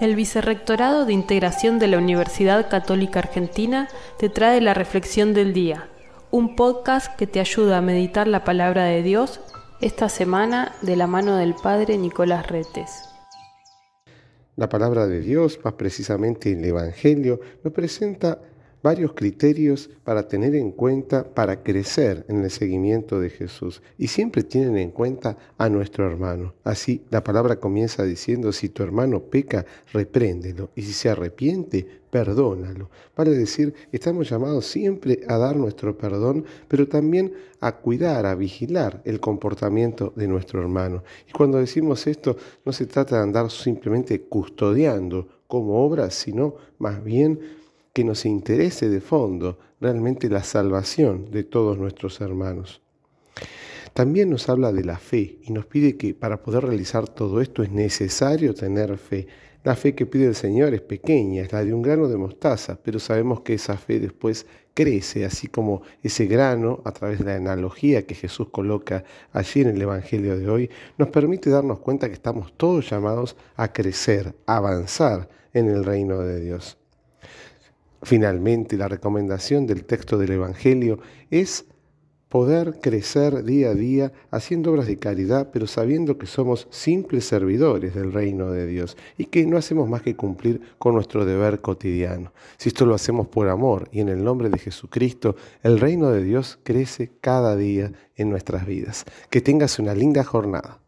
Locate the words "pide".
55.66-55.96, 60.06-60.26